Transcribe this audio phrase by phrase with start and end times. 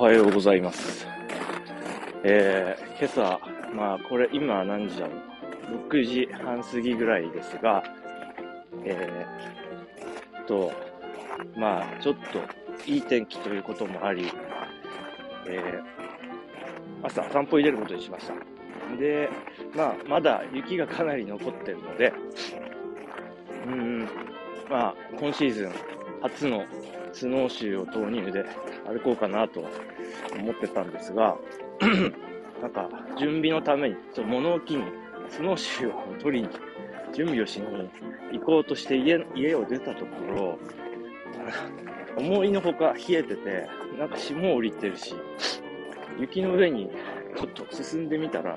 [0.00, 1.08] おはようございます。
[2.22, 3.40] えー、今朝、
[3.74, 7.82] まあこれ今何時だろう？6時半過ぎぐらいですが、
[8.84, 10.72] えー、と、
[11.56, 12.40] まあちょっと
[12.88, 14.30] いい天気ということもあり、
[15.48, 18.34] えー、朝散歩に出ることにしました。
[18.96, 19.28] で、
[19.74, 22.12] まあまだ雪がかなり残ってるので、
[23.66, 24.08] うん、
[24.70, 26.64] まあ今シーズン初の
[27.12, 28.44] スノーシューを投入で
[28.86, 29.64] 歩こうかなと
[30.38, 31.36] 思ってたんですが、
[32.62, 34.84] なんか準備のために、ちょ物置に
[35.28, 36.48] スノーシューを取りに、
[37.14, 37.66] 準備をしに
[38.32, 40.58] 行こうとして家家を出たところ、
[42.16, 45.14] 思いのほか冷えてて、なんか霜降りてるし、
[46.18, 46.90] 雪の上に
[47.36, 48.56] ちょっと進んでみたら、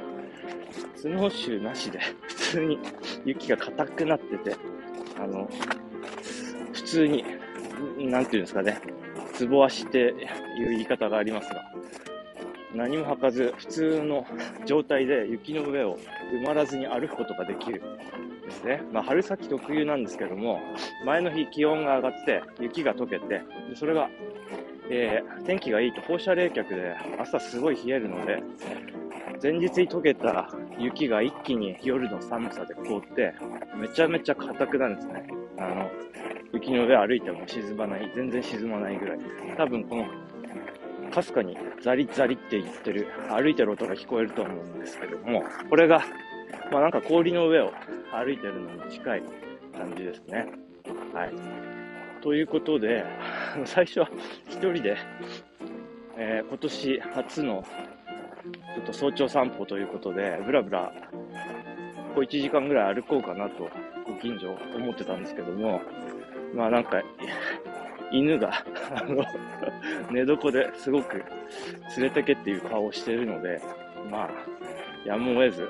[0.96, 2.80] スノーシューなしで普通に
[3.26, 4.56] 雪が硬くなってて、
[5.20, 5.48] あの、
[6.74, 7.24] 普通に、
[7.98, 8.80] なんていうんですかね、
[9.34, 9.98] つぼ足って
[10.58, 11.64] いう言い方がありますが、
[12.74, 14.26] 何も履かず、普通の
[14.66, 15.98] 状態で雪の上を
[16.34, 17.82] 埋まらずに歩くことができる
[18.46, 18.84] ですね。
[18.92, 20.60] まあ、春先特有なんですけども、
[21.06, 24.10] 前の日気温が上がって、雪が溶けて、でそれが、
[24.90, 28.44] えー天気がいいと放射冷却で朝すごい冷えるので、
[29.42, 33.34] 前日に溶けた雪が一気に夜の寒さで凍って、
[33.76, 35.28] めちゃめちゃ硬くなるんですね。
[35.58, 35.92] あの、
[36.54, 39.20] 雪の上歩いても沈まない、全然沈まないぐらい。
[39.58, 40.06] 多分この、
[41.12, 46.04] かすかにザリザリって言ってる、歩いてる音が聞こえると思うんですけども、これが、
[46.72, 47.72] まあなんか氷の上を
[48.12, 49.24] 歩いてるのに近い
[49.78, 50.48] 感じですね。
[51.14, 51.32] はい。
[52.22, 53.04] ということで、
[53.66, 54.10] 最初は
[54.48, 54.98] 一人で、
[56.18, 57.64] えー今年初の
[58.76, 60.92] ちょっと早朝散歩ということで、ぶらぶら、
[62.16, 63.70] こう1時間ぐらい歩こうかなと、
[64.06, 65.82] ご近所思ってたんですけども、
[66.54, 67.02] まあなんか、
[68.12, 68.52] 犬が、
[68.94, 69.24] あの、
[70.12, 71.24] 寝床ですごく
[71.98, 73.62] 連れてけっていう顔をしてるので、
[74.10, 74.30] まあ、
[75.06, 75.70] やむを得ず、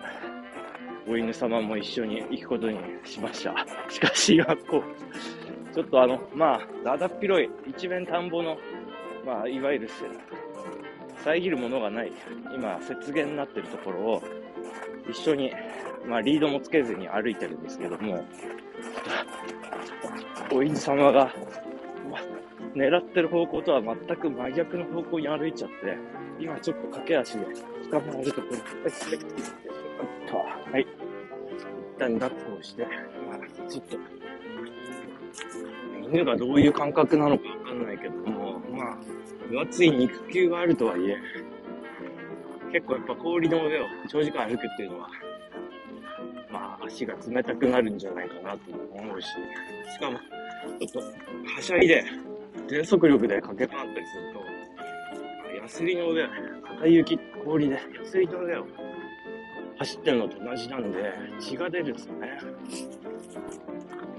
[1.08, 3.66] お犬様も一緒に行くことにしました。
[3.90, 8.58] しかし今こう、ちょっとあの、まあ、だだっ広い一面田んぼの、
[9.26, 9.90] まあ、いわゆる
[11.24, 12.12] 遮るものがない、
[12.56, 14.24] 今、雪原になってるところを、
[15.10, 15.52] 一緒に、
[16.06, 18.26] まあ、リードもつけずに歩いてるんですけども、
[20.52, 21.34] お犬様が、
[22.10, 22.20] ま
[22.76, 25.98] 狙ってる方向とは全く真逆の方向に歩いちゃって、
[26.40, 27.46] 今ちょっと駆け足で
[27.90, 28.58] 捕まえるところ、
[30.72, 30.82] はい。
[30.82, 30.88] 一
[32.00, 33.98] 旦抱っこをして、まあ、ちょっと、
[36.10, 38.98] 犬がどういう感覚なのかわかんないけども、まあ、
[39.50, 41.18] 分厚い肉球があるとはいえ、
[42.72, 45.10] 結構やっぱ氷の上を長時間歩くっていうのは、
[46.86, 48.60] 足が冷たくなるんじゃないかなと
[48.94, 49.28] 思うし、
[49.94, 50.20] しかも、
[50.80, 51.10] ちょっと、
[51.56, 52.04] はしゃいで、
[52.68, 54.40] 全速力で駆け回ったりすると、
[55.62, 56.28] ヤスリの上、
[56.78, 58.66] 硬い雪、氷で、ヤスリの上を
[59.78, 62.40] 走ってるのと同じなんで、血が出るんですよね。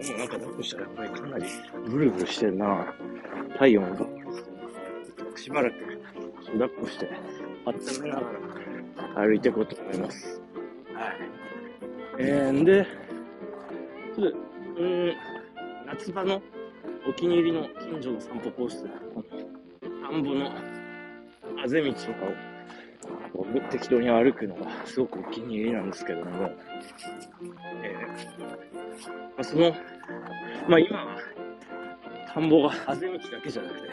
[0.08, 1.44] もうなんか抱っこしたらやっぱりかなり
[1.86, 2.92] ブルブルしてるな
[3.58, 4.06] 体温が。
[5.36, 5.76] しばらく
[6.52, 7.08] 抱っこして
[7.64, 8.22] 温めなが
[9.14, 10.40] ら歩いていこうと思います。
[10.94, 11.41] はい。
[12.24, 12.86] えー、で、
[14.78, 15.12] うん、
[15.86, 16.40] 夏場の
[17.08, 20.52] お気に入りの近所の散歩コース、田んぼの
[21.64, 22.26] あぜ道とか
[23.34, 26.50] を適当に歩くのがすごくお気に入りなんですけども、
[27.82, 29.74] えーまあ、その、
[30.68, 31.16] まあ今は
[32.32, 33.88] 田んぼがあぜ道だけじゃなくて、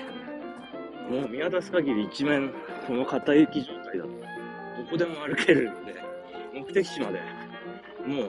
[1.10, 2.52] もう見渡す限り一面
[2.86, 4.16] この片雪状態だと、ど
[4.92, 5.96] こでも歩けるんで、
[6.54, 7.39] 目的地まで
[8.06, 8.24] も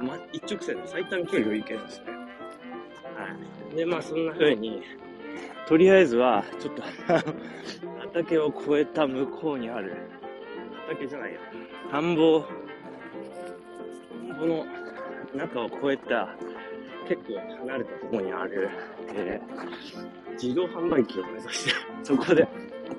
[0.00, 2.04] う、ま、一直線で最短距離を行けるんですね。
[3.16, 3.76] はい。
[3.76, 4.82] で、まあそんな風に、
[5.66, 6.82] とりあえずは、ちょっと
[8.00, 9.96] 畑を越えた向こうにある、
[10.88, 11.40] 畑じゃないや、
[11.90, 12.44] 田んぼ、
[14.28, 14.66] 田んぼの
[15.34, 16.34] 中を越えた、
[17.08, 18.68] 結構離れたところにある、
[19.14, 21.72] えー自動販売機を目指して、
[22.02, 22.48] そこで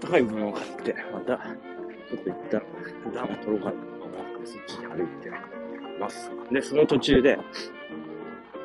[0.04, 2.62] 温かいものを買って、また、ちょっと一旦
[3.12, 5.32] 暖を取ろうかなと思って、そっちに歩いて
[6.02, 6.32] ます。
[6.52, 7.38] で、その途中で、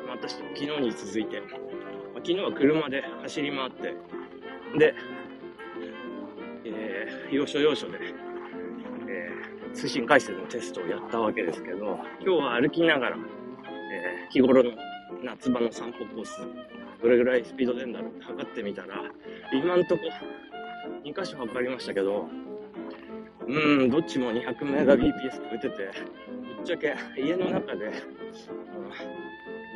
[0.09, 1.47] 私、昨日に続いて、ま
[2.15, 3.95] 昨日は車で走り回って、
[4.77, 4.95] で、
[6.65, 7.99] えー、要所要所で、
[9.07, 14.71] えー通信回線のテストをやったわけですけど、今日は歩きながら、えー日頃の
[15.23, 16.41] 夏場の散歩コース、
[17.01, 19.03] どれぐらいスピード出るんだろうって測ってみたら、
[19.53, 20.01] 今んとこ
[21.03, 22.27] 2箇所測りましたけど、
[23.47, 25.89] うん、どっちも200メガ BPS 超えてて、
[26.57, 27.91] ぶっちゃけ家の中で、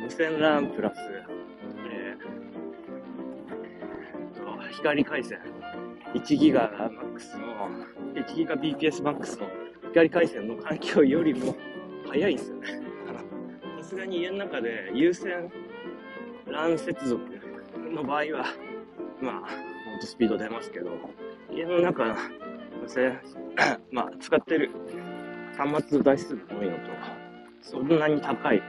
[0.02, 0.98] 無線 LAN プラス、
[1.90, 2.22] えー
[4.34, 5.38] と、光回線
[6.14, 7.70] 1ギガマックスの、
[8.14, 9.46] 1ギガ BPS マックスの
[9.84, 11.56] 光回線の環境よりも
[12.10, 12.82] 速いんですよね。
[13.80, 15.50] さすがに家の中で有線
[16.46, 17.22] LAN 接続
[17.90, 18.44] の場合は、
[19.20, 19.48] まあ、
[19.86, 20.90] ほんとスピード出ますけど、
[21.50, 22.16] 家の中の、
[23.90, 24.70] まあ、使ってる。
[25.56, 26.90] 端末台数が多いのと、
[27.60, 28.62] そんなに高い、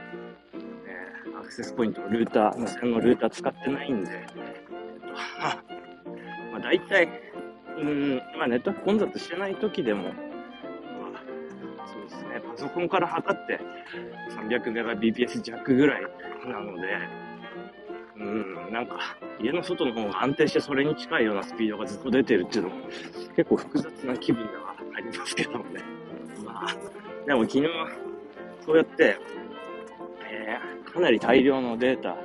[0.54, 5.06] えー、アクセスポイント、ルーター、無線のルーター使ってないんで、えっと、
[6.52, 7.08] まあ大体、
[7.78, 10.10] うん、まあネットワーク混雑してない時でも、ま
[11.82, 13.60] あ、そうですね、パソコンから測って
[14.30, 16.02] 300Mbps 弱ぐらい
[16.46, 16.98] なので、
[18.16, 22.76] うん、なんか、家の外の方が安定してそれに近いようなスピードがずっと出てるっていうのも、
[23.34, 25.82] 結構複雑な気分ではありますけどもね。
[26.44, 27.68] まあ、でも昨日、
[28.64, 29.18] そうやって、
[30.30, 32.16] えー、かなり大量のデータ、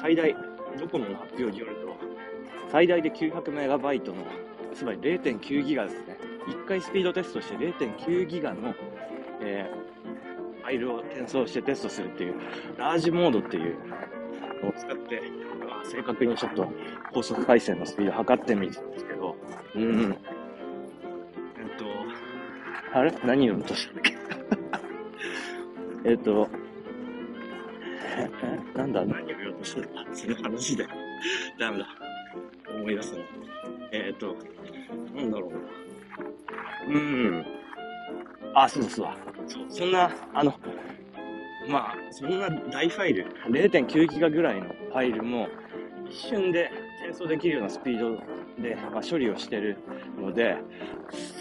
[0.00, 0.34] 最大、
[0.78, 1.96] ドコモの発表によると、
[2.70, 4.24] 最大で900メガバイトの、
[4.74, 6.16] つまり0.9ギガですね。
[6.46, 8.74] 1回スピードテストして0.9ギガの、
[9.42, 12.34] えー、ファイルを転送してテストするっていう、
[12.78, 13.76] ラージモードっていう
[14.62, 15.22] を使って、
[15.66, 16.72] まあ、正確にちょっと
[17.12, 19.36] 高速回線のスピード測ってみたんですけど、
[19.74, 20.16] うん。
[21.58, 21.84] えっと、
[22.94, 23.12] あれ？
[23.24, 24.16] 何を落としたっけ？
[26.04, 26.48] えっと、
[28.16, 29.04] え、なんだ？
[29.04, 30.86] 何を言おうとしたんだその話で。
[31.58, 31.86] ダメだ。
[32.78, 33.20] 思い出すの。
[33.92, 34.36] えっ、と、
[35.14, 35.58] なんだろうな。
[36.88, 37.46] うん。
[38.54, 39.08] あ、そうそう
[39.46, 39.64] そう。
[39.68, 40.54] そんな、あの、
[41.68, 45.48] まあ、そんな大ファイル、0.9ギガぐらいのファイルも、
[46.08, 46.70] 一瞬で
[47.00, 48.16] 転送できるようなスピード
[48.62, 49.76] で、まあ、処理をしてる
[50.20, 50.56] ので、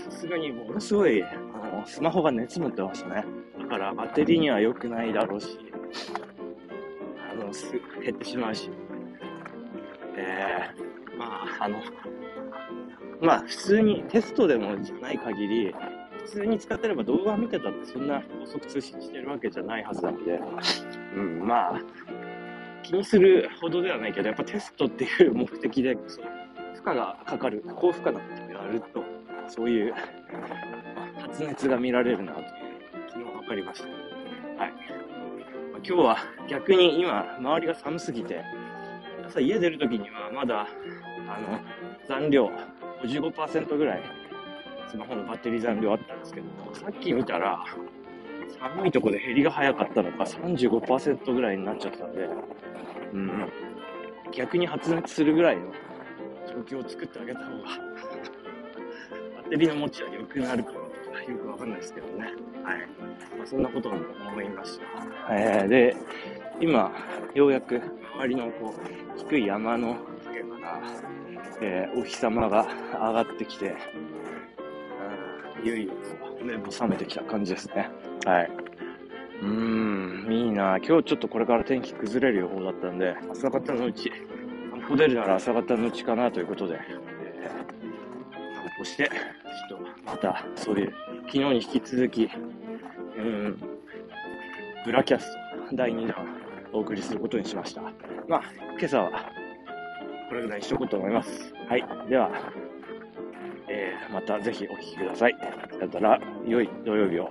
[0.05, 1.35] さすがにものすごい、あ
[1.71, 3.25] の、スマホが熱持ってましたね。
[3.59, 5.59] だからバッテリーには良くないだろうし、
[7.31, 7.71] あの、す
[8.03, 8.69] 減ってしまうし。
[10.17, 11.77] えー、まあ、あの、
[13.21, 15.75] まあ、普通にテストでもじゃない限り、
[16.25, 20.39] 普通に使ってれば動画見てたってそんな高速通信してるわけじゃないはずなので、
[21.15, 21.81] うん、まあ、
[22.81, 29.03] 気にするほどではないけど、やっぱテストっていう目的で、そ負荷がかかる、高負荷なことやると、
[29.47, 29.93] そういう
[31.21, 32.41] 発熱が見られるなと、
[33.09, 33.87] 昨日分かりました。
[33.87, 34.71] はい。
[35.71, 36.17] まあ、今日は
[36.49, 38.41] 逆に今、周りが寒すぎて、
[39.27, 40.67] 朝家出るときにはまだ、
[41.27, 41.59] あの、
[42.07, 42.51] 残量
[43.03, 44.24] 55%ぐらい
[44.95, 47.65] スマホのバッテリー残量あったんですけど、さっき見たら、
[48.57, 52.29] 寒いとこで減りが早かったのか35%ぐらいになっちゃったんで、
[53.13, 53.51] うん、
[54.31, 55.63] 逆に発熱するぐらいの
[56.47, 57.63] 状況を作ってあげた方がバ
[59.43, 62.23] ッテリーの持ちは良くなるかなとか、よくわかんないですけどね。
[62.23, 62.33] はい。
[63.37, 63.97] まあ、そんなことも
[64.29, 64.79] 思いまし
[65.27, 65.35] た。
[65.35, 65.97] えー、で、
[66.61, 66.89] 今、
[67.33, 67.81] ようやく
[68.15, 70.81] 周りのこう、低い山の影から、
[71.61, 73.75] えー、お日様が上がってきて、
[75.65, 75.93] いよいよ
[76.43, 77.89] 目も覚めてきた感じですね。
[78.23, 78.51] はい。
[79.41, 84.11] うーん、いいな今日ちょっとこれから天気崩れる予報だったんで、朝方のうち、
[84.69, 87.49] 散歩出るなら朝方のうちかなということで、えー、
[88.55, 89.09] 散歩して、
[89.69, 90.93] ちょっとまたそういう、
[91.25, 92.29] 昨日に引き続き、
[93.17, 93.59] うん、
[94.85, 95.33] ブラキャス
[95.71, 96.15] ト第2弾
[96.73, 97.81] お送りすることにしました。
[98.27, 98.43] まあ、
[98.77, 99.31] 今朝は
[100.29, 101.55] これぐらいにしとこうと思います。
[101.67, 101.83] はい。
[102.07, 102.29] では、
[103.67, 105.37] えー、またぜひお聴きください。
[105.79, 107.29] だったら、良い土曜日を。